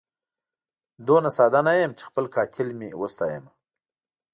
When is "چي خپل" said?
1.97-2.25